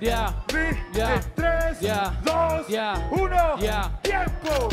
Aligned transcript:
Ya, 0.00 0.34
eh, 0.54 1.20
Tres, 1.34 1.80
Ya. 1.80 2.12
dos, 2.24 2.68
Ya. 2.68 3.08
uno. 3.12 3.58
Ya. 3.58 3.98
¡Tiempo! 4.02 4.68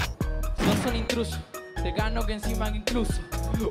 no 0.65 0.83
son 0.83 0.95
intrusos. 0.95 1.39
Te 1.81 1.91
gano 1.91 2.25
que 2.25 2.33
encima 2.33 2.69
incluso 2.69 3.13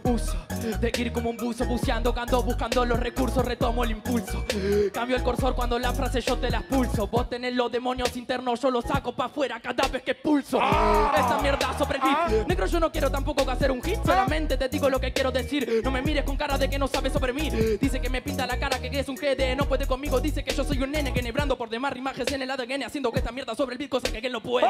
uso 0.05 0.37
de 0.81 0.93
ir 0.99 1.13
como 1.13 1.31
un 1.31 1.37
buzo 1.37 1.65
buceando, 1.65 2.15
ando 2.17 2.43
buscando 2.43 2.85
los 2.85 3.01
recursos, 3.01 3.43
retomo 3.45 3.83
el 3.85 3.91
impulso. 3.93 4.45
Cambio 4.93 5.17
el 5.17 5.23
cursor 5.23 5.55
cuando 5.55 5.79
la 5.79 5.93
frase 5.93 6.21
yo 6.21 6.37
te 6.37 6.51
la 6.51 6.59
expulso. 6.59 7.07
Vos 7.09 7.29
tenés 7.31 7.55
los 7.55 7.73
demonios 7.73 8.15
internos, 8.17 8.61
yo 8.61 8.71
los 8.71 8.85
saco 8.85 9.13
pa' 9.13 9.25
afuera 9.27 9.59
cada 9.61 9.89
vez 9.89 10.03
que 10.03 10.15
pulso. 10.15 10.59
Esta 10.59 11.39
mierda 11.41 11.77
sobre 11.79 11.99
Ah. 12.03 12.29
Negro, 12.47 12.67
yo 12.67 12.79
no 12.81 12.93
quiero 12.93 13.11
tampoco 13.11 13.51
hacer 13.51 13.71
un 13.71 13.83
hit, 13.83 13.99
solamente 14.05 14.57
te 14.59 14.69
digo 14.69 14.89
lo 14.91 15.01
que 15.01 15.13
quiero 15.13 15.31
decir. 15.33 15.81
No 15.83 15.91
me 15.91 16.03
mires 16.03 16.25
con 16.25 16.37
cara 16.37 16.59
de 16.59 16.69
que 16.69 16.79
no 16.79 16.87
sabes 16.89 17.13
sobre 17.15 17.33
mí. 17.33 17.49
Dice 17.81 17.99
que 18.01 18.11
me 18.11 18.21
pinta 18.23 18.47
la 18.47 18.59
cara, 18.59 18.79
que 18.79 18.89
es 19.01 19.09
un 19.09 19.17
GD, 19.17 19.57
no 19.57 19.65
puede 19.67 19.87
Dice 20.21 20.45
que 20.45 20.55
yo 20.55 20.63
soy 20.63 20.81
un 20.83 20.93
nene 20.93 21.13
que 21.13 21.23
nebrando 21.23 21.57
por 21.57 21.69
demás 21.71 21.93
rimajes 21.93 22.31
en 22.33 22.43
el 22.43 22.51
ADN, 22.51 22.85
haciendo 22.85 23.11
que 23.11 23.19
esta 23.19 23.33
mierda 23.33 23.55
sobre 23.55 23.75
el 23.75 23.79
beat, 23.79 23.91
cosa 23.91 24.13
que 24.13 24.19
él 24.19 24.33
no 24.33 24.41
puede. 24.41 24.69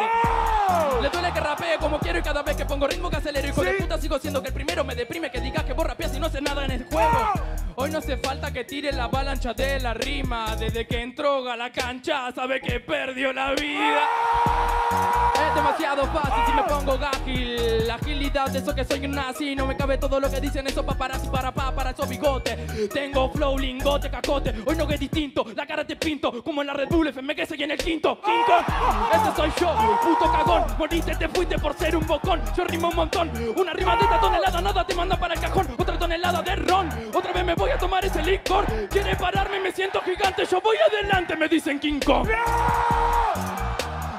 Le 1.01 1.09
duele 1.11 1.33
que 1.33 1.41
rapee 1.41 1.79
como 1.79 1.99
quiero 1.99 2.19
y 2.19 2.23
cada 2.23 2.43
vez 2.43 2.57
que 2.57 2.65
pongo 2.65 2.87
ritmo 2.87 3.11
que 3.11 3.17
acelero 3.17 3.49
Hijo 3.49 3.63
de 3.63 3.77
Sí. 3.77 3.83
puta 3.83 3.99
sigo 3.99 4.19
siendo 4.19 4.41
que 4.43 4.49
el 4.49 4.55
primero 4.55 4.85
me 4.85 4.95
deprime 4.95 5.31
que 5.31 5.41
digas 5.41 5.65
que 5.65 5.73
vos 5.73 5.87
rapeas 5.87 6.15
y 6.15 6.21
no 6.21 6.27
haces 6.27 6.43
nada 6.43 6.65
en 6.65 6.71
el 6.71 6.85
juego 6.85 7.33
Hoy 7.83 7.91
no 7.91 7.99
hace 7.99 8.17
falta 8.17 8.53
que 8.53 8.63
tire 8.63 8.93
la 8.93 9.05
avalancha 9.05 9.55
de 9.55 9.81
la 9.81 9.93
rima. 9.93 10.55
Desde 10.55 10.87
que 10.87 11.03
entró 11.03 11.51
a 11.51 11.57
la 11.57 11.73
cancha 11.73 12.31
sabe 12.31 12.61
que 12.61 12.79
perdió 12.79 13.33
la 13.33 13.51
vida. 13.55 14.03
Es 15.35 15.53
demasiado 15.57 16.07
fácil 16.07 16.45
si 16.47 16.53
me 16.53 16.63
pongo 16.63 16.93
ágil. 17.05 17.89
La 17.89 17.97
agilidad 17.97 18.51
de 18.51 18.61
eso 18.61 18.73
que 18.73 18.85
soy 18.85 19.05
un 19.05 19.11
nazi. 19.11 19.57
No 19.57 19.67
me 19.67 19.77
cabe 19.77 19.99
todo 19.99 20.21
lo 20.21 20.31
que 20.31 20.41
dicen 20.41 20.65
esos 20.69 20.85
paparazzi. 20.85 21.27
Para 21.27 21.53
pa, 21.53 21.75
para 21.75 21.91
esos 21.91 22.09
bigotes. 22.09 22.57
Tengo 22.91 23.29
flow, 23.33 23.59
lingote, 23.59 24.09
cacote. 24.09 24.55
Hoy 24.65 24.77
no 24.77 24.87
que 24.87 24.95
es 24.95 25.01
distinto, 25.01 25.45
la 25.57 25.67
cara 25.67 25.85
te 25.85 25.97
pinto 25.97 26.41
Como 26.45 26.61
en 26.61 26.69
la 26.69 26.75
Red 26.75 26.89
Bull 26.89 27.09
FM 27.09 27.35
que 27.35 27.47
soy 27.47 27.65
en 27.65 27.73
el 27.73 27.79
quinto. 27.79 28.21
Kong, 28.21 28.65
ese 29.13 29.35
soy 29.35 29.51
yo, 29.59 29.99
puto 30.01 30.31
cagón. 30.31 30.65
Moriste, 30.79 31.17
te 31.17 31.29
fuiste 31.29 31.59
por 31.59 31.77
ser 31.77 31.97
un 31.97 32.07
bocón. 32.07 32.41
Yo 32.57 32.63
rimo 32.63 32.91
un 32.91 32.95
montón, 32.95 33.29
una 33.57 33.73
rima 33.73 33.97
de 33.97 34.05
esta 34.05 34.21
tonelada 34.21 34.61
Nada 34.61 34.87
te 34.87 34.95
manda 34.95 35.19
para 35.19 35.35
el 35.35 35.41
cajón, 35.41 35.62
de 36.41 36.57
ron 36.57 36.89
Otra 37.13 37.33
vez 37.33 37.45
me 37.45 37.55
voy 37.55 37.71
a 37.71 37.79
tomar 37.79 38.05
ese 38.05 38.23
licor 38.23 38.65
Quiere 38.89 39.15
pararme, 39.17 39.61
me 39.61 39.73
siento 39.73 40.01
gigante 40.01 40.47
Yo 40.47 40.61
voy 40.61 40.77
adelante, 40.79 41.37
me 41.37 41.49
dicen 41.49 41.79
King 41.79 42.01
Kong 42.05 42.29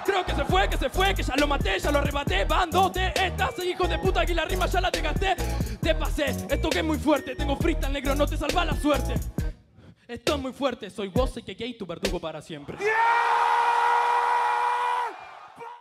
Creo 0.06 0.26
que 0.26 0.36
se 0.36 0.46
fue, 0.46 0.70
que 0.70 0.78
se 0.78 0.90
fue, 0.90 1.16
que 1.16 1.24
ya 1.24 1.36
lo 1.38 1.48
maté, 1.48 1.80
ya 1.80 1.90
lo 1.90 2.00
arrebaté. 2.00 2.44
Bando 2.46 2.90
de 2.90 3.08
estás, 3.16 3.58
hijo 3.64 3.88
de 3.88 3.98
puta, 3.98 4.26
que 4.26 4.36
la 4.36 4.46
rima 4.46 4.66
ya 4.66 4.82
la 4.82 4.92
desgasté. 4.92 5.36
Te 5.82 5.96
pasé, 5.96 6.26
esto 6.50 6.70
que 6.70 6.80
es 6.80 6.84
muy 6.84 6.98
fuerte. 7.00 7.36
Tengo 7.36 7.56
freestyle 7.56 7.94
negro, 7.94 8.14
no 8.14 8.28
te 8.28 8.38
salva 8.38 8.66
la 8.66 8.76
suerte. 8.76 9.14
Esto 10.08 10.36
es 10.36 10.40
muy 10.40 10.52
fuerte, 10.52 10.90
soy 10.90 11.08
vos 11.08 11.36
y 11.38 11.44
que 11.44 11.54
gay, 11.54 11.78
tu 11.78 11.86
verdugo 11.86 12.20
para 12.20 12.42
siempre. 12.42 12.78
¡Yeah! 12.80 13.33